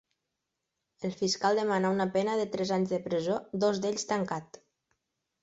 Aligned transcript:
El 1.09 1.13
fiscal 1.19 1.59
demana 1.61 1.91
una 1.97 2.07
pena 2.15 2.39
de 2.41 2.47
tres 2.57 2.73
anys 2.79 2.95
de 2.95 3.01
presó, 3.05 3.37
dos 3.67 3.83
d'ells 3.85 4.09
tancat. 4.15 4.61